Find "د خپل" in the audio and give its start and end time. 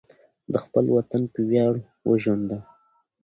0.51-0.85